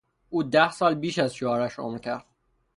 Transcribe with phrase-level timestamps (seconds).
[0.29, 2.25] او ده سال بیش از شوهرش عمر کرد.